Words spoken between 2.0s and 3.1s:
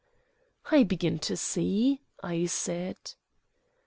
I said.